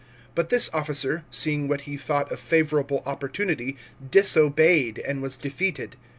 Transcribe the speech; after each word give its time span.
But 0.33 0.49
this 0.49 0.67
officer 0.73 1.25
seeing 1.29 1.67
what 1.67 1.81
he 1.81 1.95
thought 1.95 2.31
a 2.31 2.35
favourable 2.35 3.03
opportunity, 3.05 3.77
disobeyed 4.09 4.97
and 4.97 5.21
was 5.21 5.37
defeated. 5.37 5.95